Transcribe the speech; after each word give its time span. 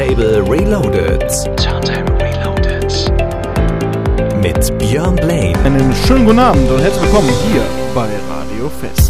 Turntable 0.00 0.40
Reloaded. 0.50 1.20
Turntable 1.58 2.16
Reloaded. 2.16 2.90
Mit 4.42 4.78
Björn 4.78 5.14
Blaine. 5.14 5.58
Einen 5.62 5.94
schönen 5.94 6.24
guten 6.24 6.38
Abend 6.38 6.70
und 6.70 6.80
herzlich 6.80 7.02
willkommen 7.02 7.28
hier 7.52 7.60
bei 7.94 8.08
Radio 8.30 8.70
Fest. 8.80 9.09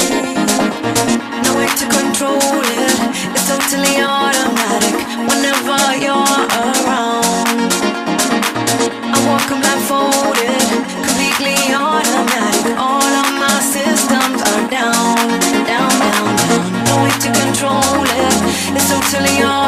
Way 1.61 1.67
to 1.67 1.85
control 1.85 2.41
it, 2.41 2.97
it's 3.37 3.47
totally 3.47 4.01
automatic 4.01 4.97
whenever 5.29 5.77
you're 6.01 6.41
around. 6.57 7.69
I 9.05 9.17
walk 9.29 9.45
blindfolded, 9.45 10.69
completely 11.05 11.61
automatic. 11.69 12.79
All 12.79 13.13
of 13.21 13.29
my 13.37 13.59
systems 13.61 14.41
are 14.41 14.65
down, 14.73 15.37
down, 15.69 15.93
down, 16.01 16.33
down. 16.49 16.83
No 16.89 17.03
way 17.03 17.13
to 17.25 17.29
control 17.29 18.09
it. 18.09 18.35
It's 18.75 18.89
totally 18.89 19.43
automatic 19.43 19.60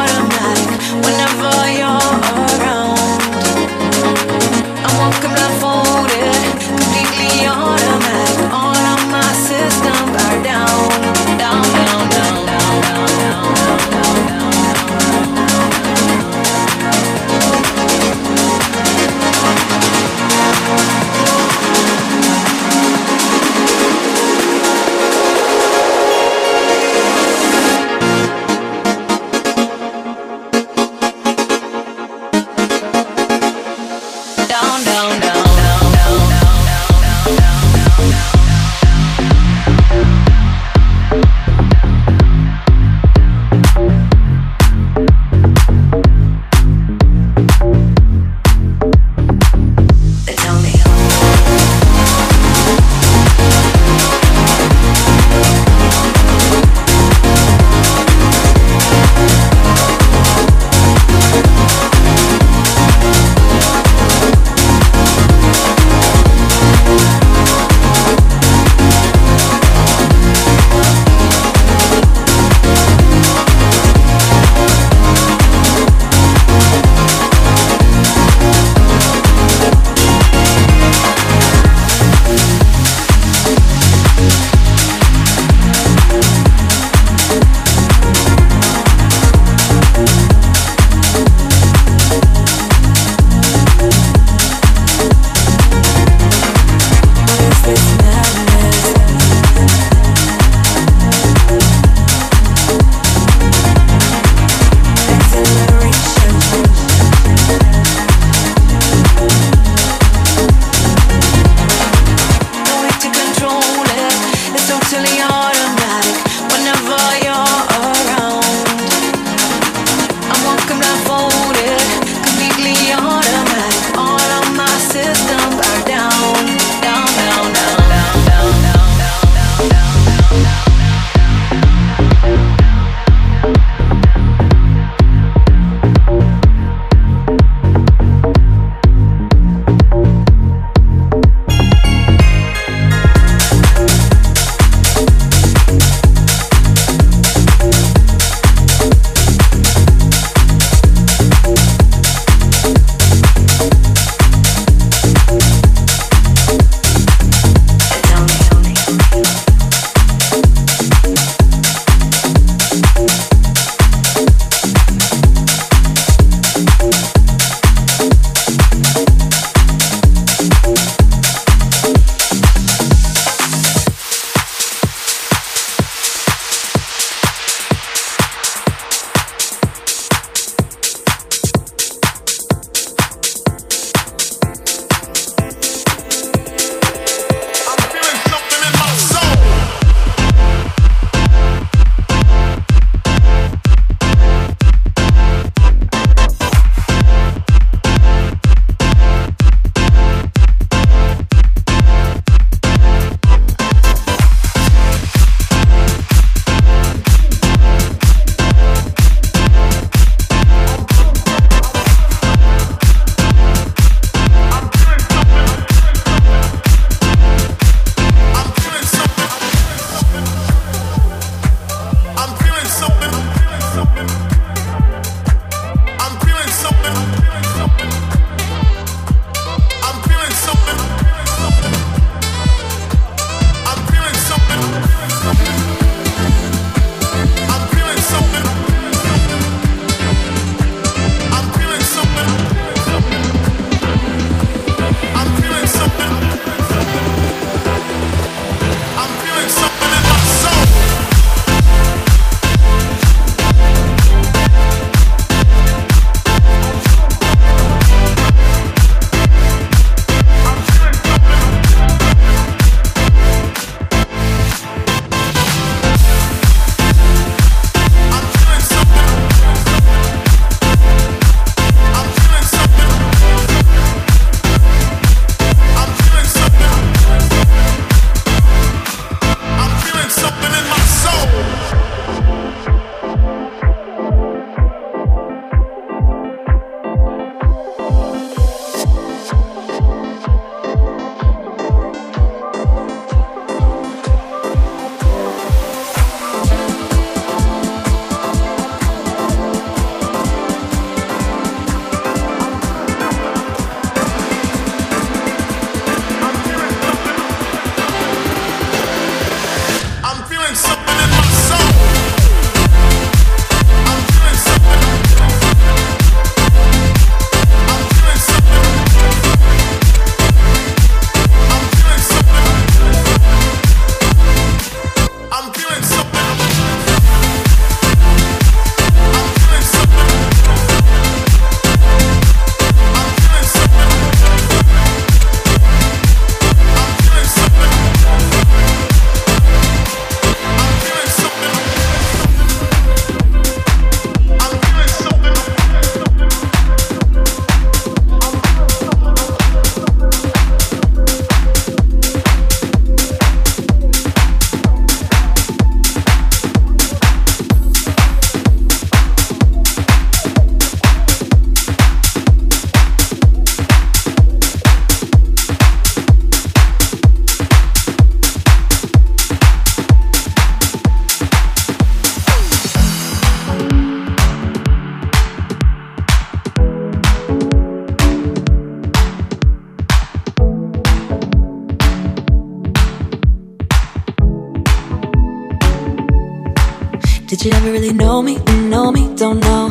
Did 387.43 387.51
you 387.51 387.59
ever 387.59 387.71
really 387.73 387.91
know 387.91 388.21
me? 388.21 388.37
Know 388.71 388.89
me? 388.89 389.13
Don't 389.15 389.41
know. 389.41 389.67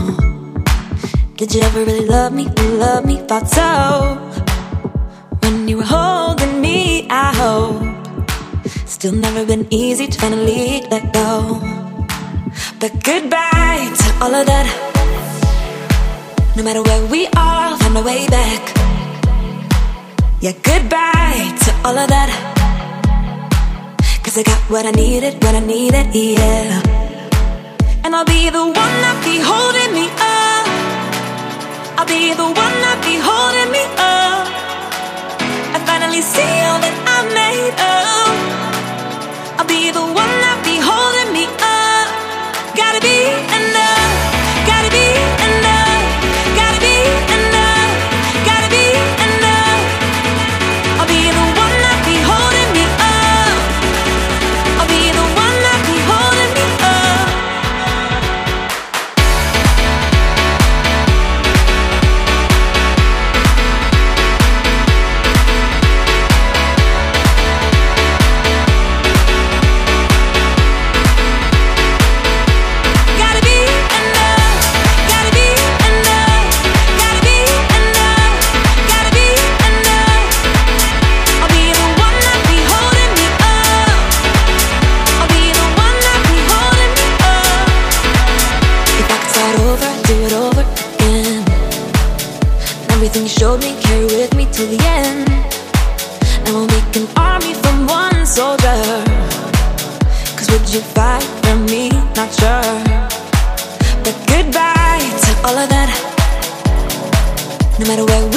Did 1.36 1.54
you 1.54 1.62
ever 1.62 1.86
really 1.86 2.04
love 2.04 2.34
me? 2.34 2.44
Love 2.76 3.06
me? 3.06 3.16
Thought 3.16 3.48
so. 3.48 4.18
When 5.40 5.66
you 5.66 5.78
were 5.78 5.88
holding 5.88 6.60
me, 6.60 7.08
I 7.08 7.32
hope. 7.32 7.80
Still 8.84 9.14
never 9.14 9.46
been 9.46 9.66
easy 9.70 10.06
to 10.06 10.20
finally 10.20 10.82
let 10.90 11.14
go. 11.14 11.58
But 12.78 12.92
goodbye 13.02 13.88
to 14.00 14.08
all 14.20 14.34
of 14.34 14.44
that. 14.44 14.68
No 16.54 16.62
matter 16.64 16.82
where 16.82 17.06
we 17.06 17.26
are, 17.28 17.78
find 17.78 17.96
a 17.96 18.02
way 18.02 18.28
back. 18.28 18.62
Yeah, 20.42 20.52
goodbye 20.62 21.56
to 21.64 21.70
all 21.86 21.96
of 21.96 22.06
that. 22.10 22.28
Cause 24.22 24.36
I 24.36 24.42
got 24.42 24.60
what 24.68 24.84
I 24.84 24.90
needed, 24.90 25.42
what 25.42 25.54
I 25.54 25.60
needed, 25.60 26.14
yeah. 26.14 27.01
And 28.04 28.16
I'll 28.16 28.24
be 28.24 28.50
the 28.50 28.64
one 28.64 28.94
that 29.04 29.16
be 29.22 29.38
holding 29.38 29.92
me 29.94 30.06
up. 30.10 30.66
I'll 31.98 32.06
be 32.06 32.34
the 32.34 32.42
one 32.42 32.76
that 32.84 32.98
be 33.06 33.14
holding 33.14 33.70
me 33.70 33.84
up. 33.94 34.46
I 35.74 35.78
finally 35.86 36.20
see 36.20 36.52
all 36.66 36.80
that 36.82 36.96
I 37.14 37.18
made 37.30 37.76
of. 37.78 38.30
I'll 39.58 39.70
be 39.70 39.92
the 39.94 40.02
one 40.02 40.41
Everything 93.14 93.28
you 93.28 93.40
showed 93.40 93.60
me, 93.60 93.78
carry 93.82 94.06
with 94.06 94.34
me 94.34 94.48
till 94.50 94.68
the 94.68 94.82
end. 94.86 95.28
And 96.46 96.54
we'll 96.56 96.66
make 96.66 96.96
an 96.96 97.06
army 97.14 97.52
from 97.52 97.86
one 97.86 98.24
soldier. 98.24 98.80
Cause 100.34 100.48
would 100.50 100.66
you 100.72 100.80
fight 100.80 101.22
for 101.44 101.56
me? 101.56 101.90
Not 102.16 102.32
sure. 102.32 102.72
But 104.02 104.16
goodbye 104.32 105.04
to 105.24 105.30
all 105.44 105.58
of 105.58 105.68
that. 105.68 105.92
No 107.78 107.86
matter 107.86 108.06
where 108.06 108.31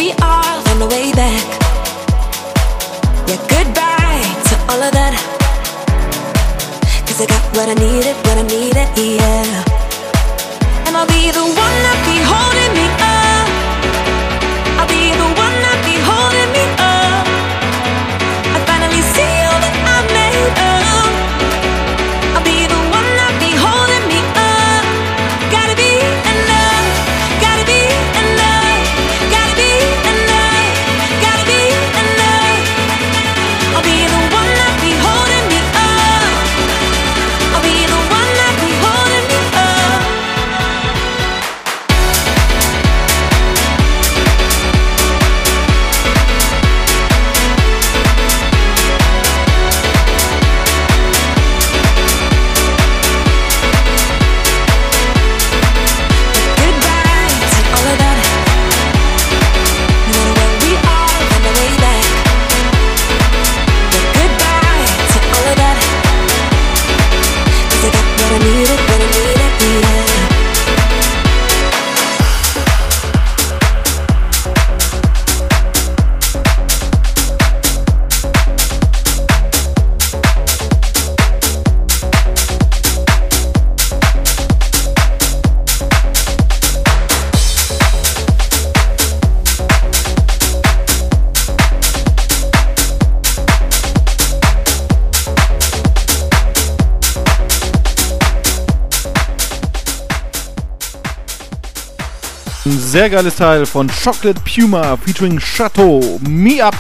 sehr 102.96 103.10
geiles 103.10 103.36
Teil 103.36 103.66
von 103.66 103.90
Chocolate 103.90 104.40
Puma 104.46 104.96
featuring 104.96 105.38
Chateau 105.38 106.18
Me 106.30 106.64
Up 106.64 106.78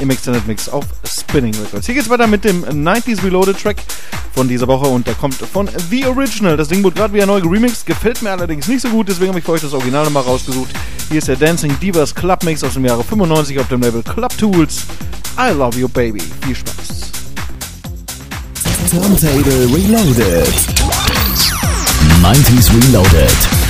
im 0.00 0.10
Extended 0.10 0.44
Mix 0.48 0.68
auf 0.68 0.84
Spinning 1.06 1.54
Records. 1.54 1.86
Hier 1.86 1.94
geht's 1.94 2.10
weiter 2.10 2.26
mit 2.26 2.42
dem 2.42 2.64
90s 2.64 3.22
Reloaded 3.22 3.56
Track 3.62 3.76
von 4.34 4.48
dieser 4.48 4.66
Woche 4.66 4.88
und 4.88 5.06
der 5.06 5.14
kommt 5.14 5.36
von 5.36 5.70
The 5.88 6.06
Original. 6.06 6.56
Das 6.56 6.66
Ding 6.66 6.82
wurde 6.82 6.96
gerade 6.96 7.14
wieder 7.14 7.26
neu 7.26 7.40
geremixed, 7.40 7.86
gefällt 7.86 8.22
mir 8.22 8.32
allerdings 8.32 8.66
nicht 8.66 8.80
so 8.80 8.88
gut, 8.88 9.08
deswegen 9.08 9.28
habe 9.28 9.38
ich 9.38 9.44
für 9.44 9.52
euch 9.52 9.60
das 9.60 9.72
Original 9.72 10.04
nochmal 10.04 10.24
rausgesucht. 10.24 10.70
Hier 11.08 11.18
ist 11.18 11.28
der 11.28 11.36
Dancing 11.36 11.78
Divas 11.78 12.12
Club 12.12 12.42
Mix 12.42 12.64
aus 12.64 12.72
dem 12.72 12.84
Jahre 12.84 13.04
95 13.04 13.60
auf 13.60 13.68
dem 13.68 13.82
Label 13.82 14.02
Club 14.02 14.36
Tools. 14.36 14.82
I 15.38 15.52
love 15.52 15.78
you 15.78 15.88
baby. 15.88 16.22
Viel 16.44 16.56
Spaß. 16.56 17.12
Turntable 18.90 19.72
Reloaded. 19.72 20.52
90s 22.20 22.68
Reloaded. 22.74 23.61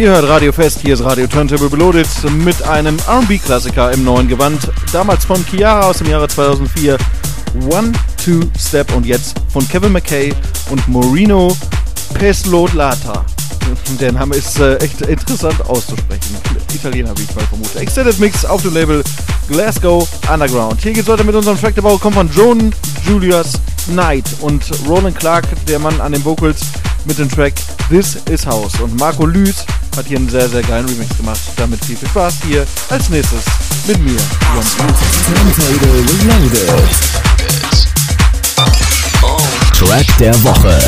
Ihr 0.00 0.12
hört 0.12 0.26
Radio 0.30 0.50
Fest, 0.50 0.78
hier 0.80 0.94
ist 0.94 1.04
Radio 1.04 1.26
Turntable 1.26 1.70
Reloaded 1.70 2.08
mit 2.42 2.62
einem 2.62 2.96
RB-Klassiker 3.06 3.92
im 3.92 4.02
neuen 4.02 4.28
Gewand. 4.28 4.70
Damals 4.94 5.26
von 5.26 5.44
Chiara 5.44 5.88
aus 5.88 5.98
dem 5.98 6.08
Jahre 6.08 6.26
2004. 6.26 6.96
One, 7.70 7.92
Two, 8.16 8.40
Step 8.58 8.96
und 8.96 9.04
jetzt 9.04 9.36
von 9.52 9.68
Kevin 9.68 9.92
McKay 9.92 10.32
und 10.70 10.88
Morino 10.88 11.54
Peslodlata. 12.14 13.26
Der 14.00 14.12
Name 14.12 14.36
ist 14.36 14.58
äh, 14.58 14.78
echt 14.78 15.02
interessant 15.02 15.60
auszusprechen. 15.68 16.34
Italiener, 16.74 17.12
wie 17.18 17.24
ich 17.24 17.34
mal 17.34 17.44
vermute. 17.44 17.78
Extended 17.78 18.18
Mix 18.18 18.46
auf 18.46 18.62
dem 18.62 18.72
Label 18.72 19.04
Glasgow 19.48 20.08
Underground. 20.32 20.80
Hier 20.80 20.94
geht 20.94 21.02
es 21.02 21.08
weiter 21.08 21.24
mit 21.24 21.34
unserem 21.34 21.60
Track. 21.60 21.74
Der 21.74 21.82
Bau 21.82 21.98
kommt 21.98 22.14
von 22.14 22.30
Joan 22.34 22.74
Julius 23.06 23.52
Knight 23.84 24.24
und 24.40 24.62
Roland 24.88 25.18
Clark, 25.18 25.44
der 25.68 25.78
Mann 25.78 26.00
an 26.00 26.12
den 26.12 26.24
Vocals 26.24 26.62
mit 27.04 27.18
dem 27.18 27.28
Track 27.28 27.52
This 27.90 28.16
Is 28.30 28.46
House. 28.46 28.80
Und 28.80 28.98
Marco 28.98 29.26
Lüth 29.26 29.66
hat 29.96 30.06
hier 30.06 30.18
einen 30.18 30.28
sehr, 30.28 30.48
sehr 30.48 30.62
geilen 30.62 30.86
Remix 30.86 31.16
gemacht. 31.16 31.40
Damit 31.56 31.84
viel, 31.84 31.96
Spaß 31.96 32.34
hier 32.46 32.66
als 32.88 33.08
nächstes 33.10 33.42
mit 33.86 33.98
mir, 33.98 34.18
Track 39.72 40.18
der 40.18 40.44
Woche. 40.44 40.78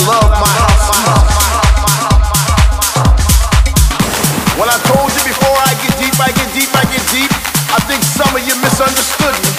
When 0.00 0.08
I 4.68 4.80
told 4.88 5.12
you 5.12 5.22
before 5.28 5.56
I 5.60 5.76
get 5.76 5.92
deep, 6.00 6.16
I 6.16 6.32
get 6.32 6.48
deep, 6.56 6.72
I 6.72 6.88
get 6.88 7.04
deep, 7.12 7.28
I 7.68 7.80
think 7.84 8.00
some 8.00 8.32
of 8.32 8.40
you 8.40 8.56
misunderstood 8.64 9.36
me. 9.44 9.52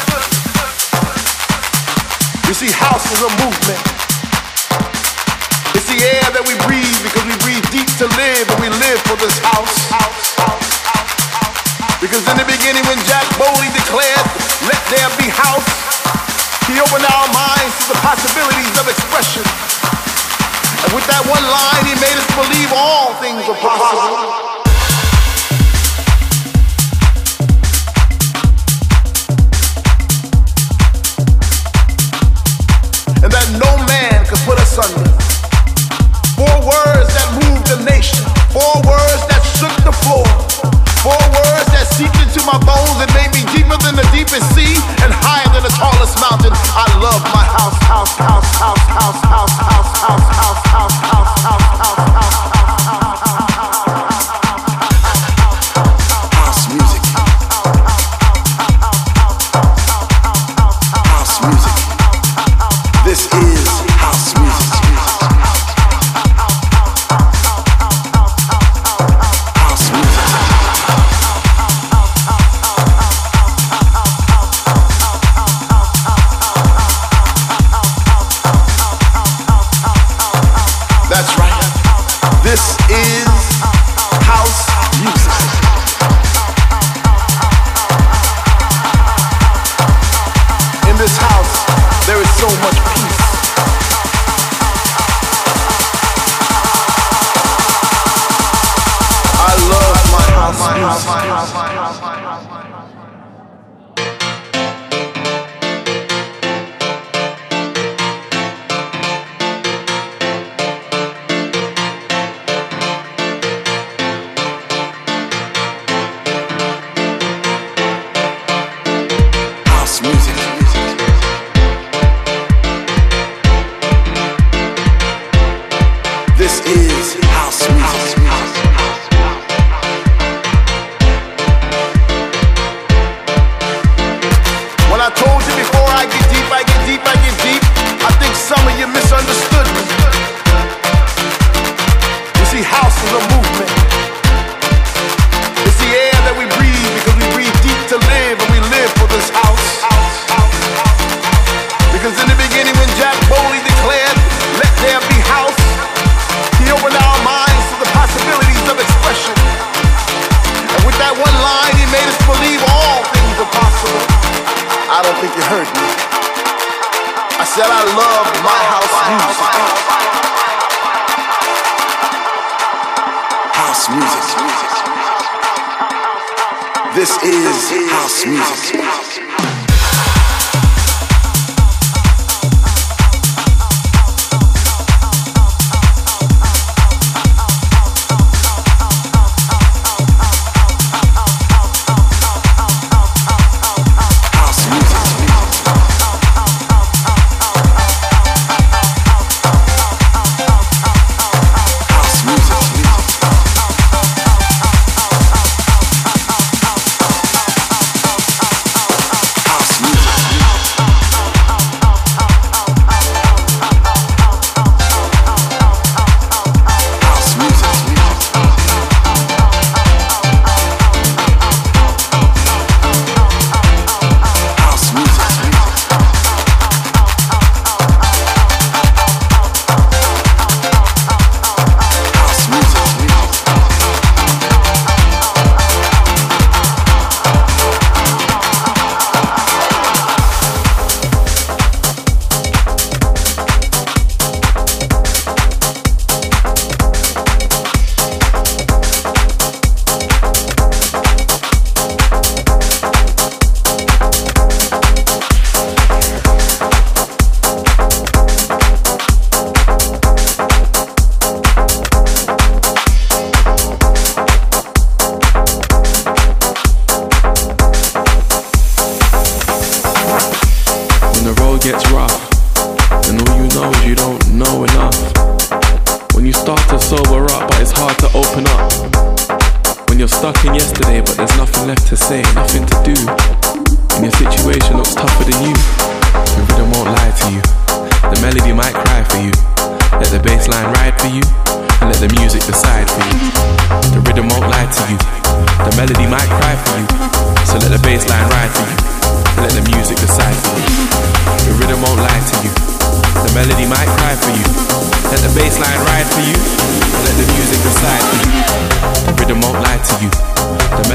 You 2.49 2.57
see, 2.57 2.73
house 2.73 3.05
is 3.13 3.21
a 3.21 3.31
movement. 3.37 3.81
It's 5.77 5.87
the 5.87 6.01
air 6.03 6.25
that 6.35 6.43
we 6.43 6.59
breathe 6.67 6.99
because 7.05 7.23
we 7.23 7.37
breathe 7.45 7.63
deep 7.69 7.87
to 8.01 8.09
live 8.17 8.45
and 8.49 8.59
we 8.59 8.67
live 8.67 8.99
for 9.05 9.15
this 9.21 9.37
house. 9.39 9.77
Because 12.03 12.25
in 12.27 12.35
the 12.35 12.49
beginning 12.49 12.83
when 12.89 12.97
Jack 13.07 13.23
Bowley 13.37 13.70
Vasco. 23.77 24.60
house. 100.91 101.70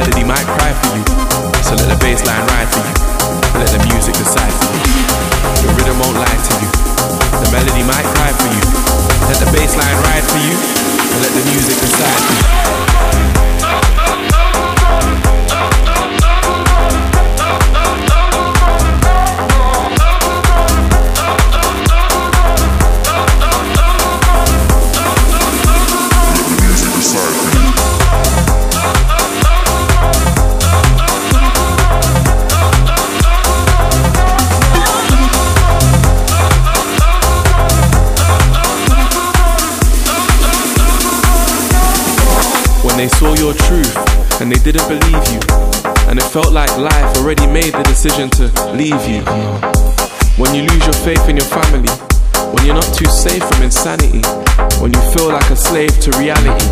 Melody 0.06 0.24
might 0.24 0.46
cry 0.46 0.72
for 0.72 0.94
you, 0.94 1.02
so 1.66 1.74
let 1.74 1.90
the 1.90 1.98
bass 1.98 2.24
line 2.24 2.46
ride 2.46 2.70
for 2.70 2.78
you, 2.78 2.94
let 3.58 3.66
the 3.74 3.82
music 3.90 4.14
decide 4.14 4.52
for 4.62 4.70
you. 4.70 4.86
The 5.66 5.74
rhythm 5.74 5.98
won't 5.98 6.14
lie 6.14 6.38
to 6.46 6.54
you. 6.62 6.70
The 7.42 7.50
melody 7.50 7.82
might 7.82 8.06
cry 8.14 8.30
for 8.38 8.46
you. 8.46 8.62
Let 9.26 9.42
the 9.42 9.50
bass 9.50 9.74
line 9.74 9.98
ride 10.06 10.22
for 10.22 10.38
you, 10.38 10.54
and 11.10 11.22
let 11.26 11.32
the 11.34 11.42
music 11.50 11.74
decide 11.82 12.20
for 12.22 14.00
you. 14.00 14.05
Your 43.46 43.54
truth 43.70 43.94
and 44.42 44.50
they 44.50 44.58
didn't 44.58 44.88
believe 44.90 45.22
you. 45.30 45.38
And 46.10 46.18
it 46.18 46.26
felt 46.34 46.50
like 46.50 46.66
life 46.78 47.16
already 47.18 47.46
made 47.46 47.70
the 47.70 47.84
decision 47.86 48.26
to 48.42 48.50
leave 48.74 48.98
you. 49.06 49.22
When 50.34 50.50
you 50.50 50.66
lose 50.66 50.82
your 50.82 50.98
faith 51.06 51.22
in 51.30 51.38
your 51.38 51.46
family, 51.46 51.86
when 52.50 52.66
you're 52.66 52.74
not 52.74 52.90
too 52.90 53.06
safe 53.06 53.46
from 53.46 53.62
insanity, 53.62 54.26
when 54.82 54.90
you 54.90 55.02
feel 55.14 55.30
like 55.30 55.46
a 55.50 55.54
slave 55.54 55.94
to 56.02 56.10
reality, 56.18 56.66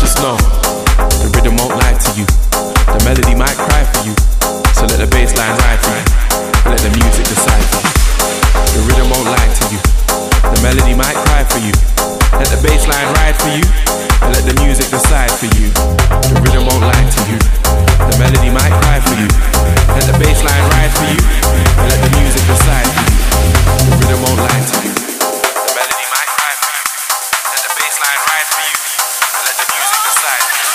just 0.00 0.16
know 0.24 0.40
the 0.96 1.28
rhythm 1.36 1.60
won't 1.60 1.76
lie 1.76 1.92
to 2.00 2.10
you. 2.16 2.24
The 2.88 3.00
melody 3.04 3.36
might 3.36 3.58
cry 3.60 3.84
for 3.92 4.00
you, 4.08 4.16
so 4.72 4.88
let 4.88 5.04
the 5.04 5.08
bass 5.12 5.36
line 5.36 5.52
ride 5.60 5.80
for 5.84 5.92
you. 5.92 6.08
Let 6.72 6.80
the 6.80 6.92
music 6.96 7.28
decide 7.28 7.64
for 7.68 7.84
you. 7.84 7.92
The 8.64 8.80
rhythm 8.88 9.12
won't 9.12 9.28
lie 9.28 9.50
to 9.60 9.64
you. 9.76 10.07
The 10.54 10.60
melody 10.62 10.94
might 10.94 11.16
cry 11.28 11.44
for 11.44 11.60
you. 11.60 11.72
Let 12.38 12.48
the 12.48 12.60
bass 12.62 12.86
line 12.88 13.08
ride 13.20 13.36
for 13.36 13.50
you, 13.52 13.64
and 14.22 14.30
let 14.34 14.44
the 14.44 14.56
music 14.62 14.88
decide 14.90 15.30
for 15.30 15.46
you. 15.58 15.68
The 15.72 16.40
rhythm 16.42 16.66
won't 16.66 16.84
lie 16.84 17.06
to 17.08 17.20
you. 17.30 17.38
The 18.08 18.16
melody 18.18 18.50
might 18.50 18.72
cry 18.82 18.98
for 19.00 19.16
you. 19.16 19.28
Let 19.94 20.04
the 20.08 20.16
bass 20.18 20.40
line 20.44 20.64
ride 20.72 20.92
for 20.94 21.06
you, 21.08 21.20
and 21.78 21.86
let 21.88 22.00
the 22.00 22.12
music 22.18 22.42
decide 22.46 22.88
for 22.88 23.04
you. 23.06 23.18
The 23.88 23.96
rhythm 24.02 24.20
won't 24.24 24.40
lie 24.40 24.62
to 24.64 24.76
you. 24.84 24.94
The 24.94 25.72
melody 25.76 26.06
might 26.12 26.30
cry 26.36 26.52
for 26.56 26.70
you. 26.72 26.84
Let 27.48 27.60
the 27.64 27.72
bass 27.76 27.96
line 28.00 28.20
ride 28.28 28.48
for 28.48 28.62
you, 28.68 28.76
and 28.78 29.42
let 29.48 29.56
the 29.56 29.66
music 29.72 30.00
decide 30.04 30.42
for 30.48 30.56
you. 30.64 30.67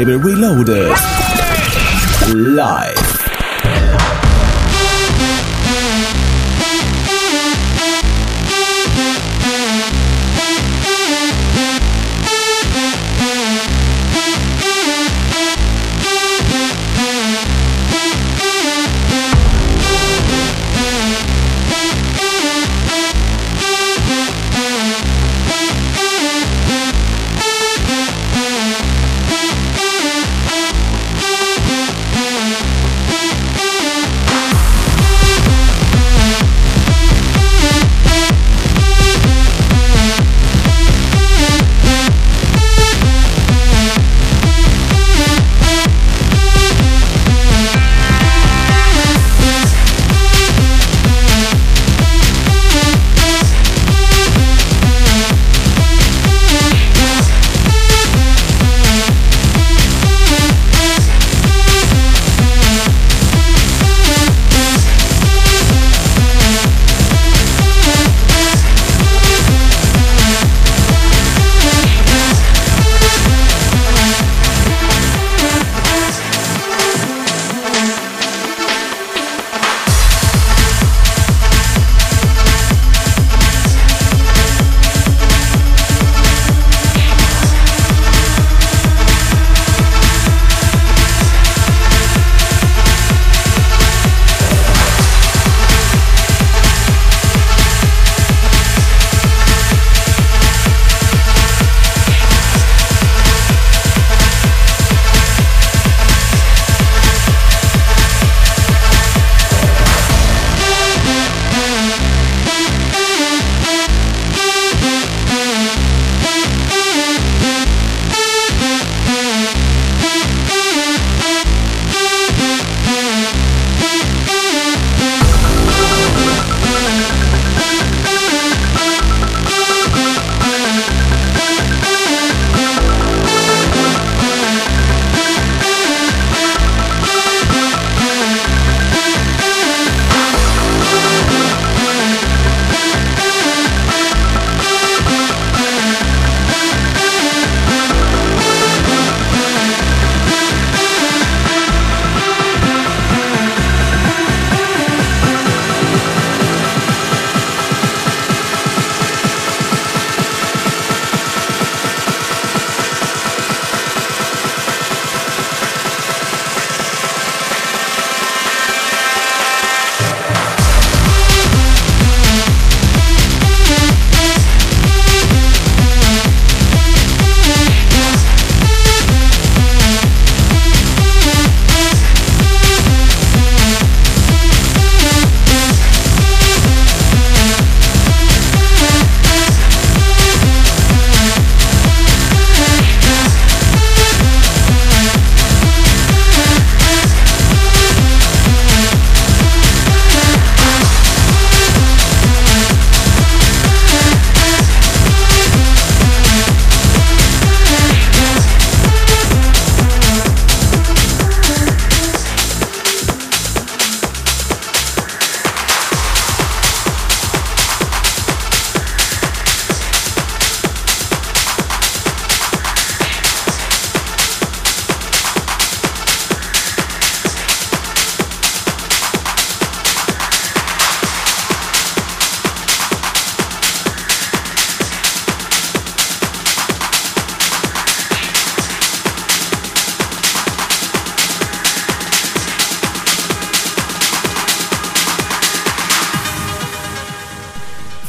Turntable 0.00 0.30
Reloaded. 0.30 0.79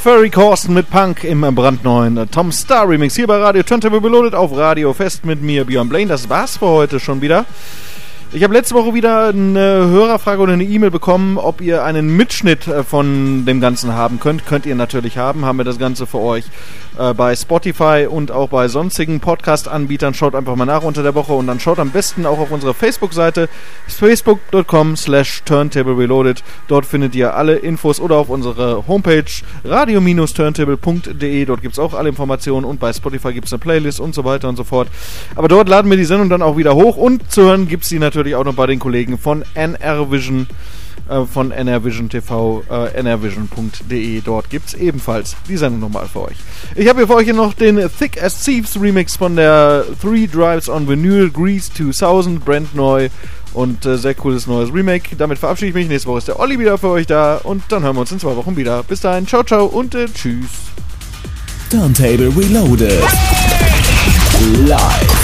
Furry 0.03 0.31
Corsten 0.31 0.73
mit 0.73 0.89
Punk 0.89 1.23
im 1.23 1.41
brandneuen 1.53 2.27
Tom 2.31 2.51
Star 2.51 2.89
Remix 2.89 3.15
hier 3.15 3.27
bei 3.27 3.37
Radio 3.37 3.61
Turntable 3.61 4.03
Reloaded 4.03 4.33
auf 4.33 4.57
Radio 4.57 4.93
Fest 4.93 5.25
mit 5.25 5.43
mir, 5.43 5.63
Björn 5.63 5.89
Blaine. 5.89 6.09
Das 6.09 6.27
war's 6.27 6.57
für 6.57 6.65
heute 6.65 6.99
schon 6.99 7.21
wieder. 7.21 7.45
Ich 8.33 8.43
habe 8.43 8.53
letzte 8.53 8.73
Woche 8.73 8.95
wieder 8.95 9.27
eine 9.27 9.59
Hörerfrage 9.59 10.41
oder 10.41 10.53
eine 10.53 10.63
E-Mail 10.63 10.89
bekommen, 10.89 11.37
ob 11.37 11.61
ihr 11.61 11.83
einen 11.83 12.17
Mitschnitt 12.17 12.65
äh, 12.65 12.83
von 12.83 13.45
dem 13.45 13.61
Ganzen 13.61 13.93
haben 13.93 14.19
könnt. 14.19 14.47
Könnt 14.47 14.65
ihr 14.65 14.73
natürlich 14.73 15.19
haben. 15.19 15.45
Haben 15.45 15.59
wir 15.59 15.65
das 15.65 15.77
Ganze 15.77 16.07
für 16.07 16.19
euch 16.19 16.45
äh, 17.01 17.13
bei 17.15 17.35
Spotify 17.35 18.07
und 18.07 18.31
auch 18.31 18.49
bei 18.49 18.67
sonstigen 18.67 19.19
Podcast-Anbietern. 19.19 20.13
Schaut 20.13 20.35
einfach 20.35 20.55
mal 20.55 20.65
nach 20.65 20.83
unter 20.83 21.01
der 21.01 21.15
Woche 21.15 21.33
und 21.33 21.47
dann 21.47 21.59
schaut 21.59 21.79
am 21.79 21.89
besten 21.89 22.27
auch 22.27 22.37
auf 22.37 22.51
unsere 22.51 22.75
Facebook-Seite 22.75 23.49
facebook.com 23.87 24.95
slash 24.95 25.41
turntable 25.43 25.97
reloaded. 25.97 26.43
Dort 26.67 26.85
findet 26.85 27.15
ihr 27.15 27.35
alle 27.35 27.55
Infos 27.55 27.99
oder 27.99 28.17
auf 28.17 28.29
unsere 28.29 28.87
Homepage 28.87 29.25
radio-turntable.de. 29.65 31.45
Dort 31.45 31.61
gibt 31.61 31.73
es 31.73 31.79
auch 31.79 31.95
alle 31.95 32.09
Informationen 32.09 32.65
und 32.65 32.79
bei 32.79 32.93
Spotify 32.93 33.33
gibt 33.33 33.47
es 33.47 33.53
eine 33.53 33.59
Playlist 33.59 33.99
und 33.99 34.13
so 34.13 34.23
weiter 34.23 34.47
und 34.47 34.55
so 34.55 34.63
fort. 34.63 34.87
Aber 35.35 35.47
dort 35.47 35.69
laden 35.69 35.89
wir 35.89 35.97
die 35.97 36.05
Sendung 36.05 36.29
dann 36.29 36.43
auch 36.43 36.57
wieder 36.57 36.75
hoch 36.75 36.97
und 36.97 37.31
zu 37.31 37.41
hören 37.41 37.67
gibt 37.67 37.83
es 37.83 37.89
die 37.89 37.99
natürlich 37.99 38.35
auch 38.35 38.45
noch 38.45 38.53
bei 38.53 38.67
den 38.67 38.77
Kollegen 38.77 39.17
von 39.17 39.43
NR 39.55 40.11
Vision 40.11 40.45
äh, 41.09 41.25
von 41.25 41.51
NRVision 41.51 42.09
TV, 42.09 42.63
äh, 42.69 43.01
nrvision.de. 43.01 44.21
Dort 44.21 44.49
gibt 44.49 44.69
es 44.69 44.73
ebenfalls 44.73 45.35
die 45.47 45.57
Sendung 45.57 45.81
nochmal 45.81 46.07
für 46.07 46.23
euch. 46.23 46.37
Ich 46.75 46.87
habe 46.87 46.99
hier 46.99 47.07
für 47.07 47.15
euch 47.15 47.25
hier 47.25 47.33
noch 47.33 47.53
den 47.53 47.77
Thick 47.97 48.21
as 48.21 48.43
Thieves 48.43 48.79
Remix 48.79 49.15
von 49.15 49.35
der 49.35 49.85
Three 50.01 50.27
Drives 50.27 50.69
on 50.69 50.87
Vinyl 50.87 51.29
Grease 51.29 51.71
2000, 51.73 52.43
brandneu 52.43 53.09
und 53.53 53.85
äh, 53.85 53.97
sehr 53.97 54.15
cooles 54.15 54.47
neues 54.47 54.73
Remake. 54.73 55.15
Damit 55.17 55.37
verabschiede 55.37 55.69
ich 55.69 55.75
mich. 55.75 55.87
Nächste 55.87 56.09
Woche 56.09 56.19
ist 56.19 56.27
der 56.27 56.39
Olli 56.39 56.57
wieder 56.57 56.77
für 56.77 56.89
euch 56.89 57.07
da 57.07 57.37
und 57.37 57.63
dann 57.69 57.83
hören 57.83 57.95
wir 57.95 58.01
uns 58.01 58.11
in 58.11 58.19
zwei 58.19 58.35
Wochen 58.35 58.55
wieder. 58.55 58.83
Bis 58.83 59.01
dahin, 59.01 59.27
ciao, 59.27 59.43
ciao 59.43 59.65
und 59.65 59.95
äh, 59.95 60.07
tschüss. 60.07 60.49
Turntable 61.69 62.31
Reloaded. 62.35 63.01
Live. 64.67 65.20